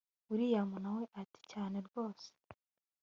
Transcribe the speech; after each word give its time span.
william 0.31 0.69
nawe 0.83 1.03
ati 1.21 1.39
cyane 1.51 1.77
rwose 1.87 2.27